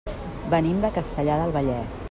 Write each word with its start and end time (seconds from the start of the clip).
Venim 0.53 0.79
de 0.85 0.91
Castellar 0.97 1.37
del 1.43 1.55
Vallès. 1.59 1.99